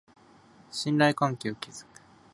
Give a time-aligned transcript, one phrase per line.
[0.71, 2.01] 信頼関係を築く